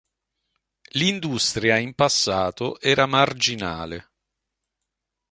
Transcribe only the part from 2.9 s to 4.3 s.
marginale.